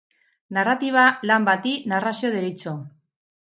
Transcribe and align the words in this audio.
Narratiba 0.57 1.03
lan 1.33 1.45
bati 1.51 1.75
narrazio 1.93 2.35
deritzo. 2.39 2.77